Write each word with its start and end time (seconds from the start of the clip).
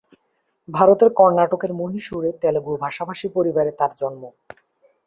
ভারতের 0.69 1.09
কর্ণাটকের 1.13 1.71
মহীশূর 1.73 2.23
এ 2.25 2.31
তেলুগু 2.41 2.73
ভাষাভাষী 2.83 3.27
পরিবারে 3.35 3.71
তার 3.79 3.91
জন্ম। 3.97 4.23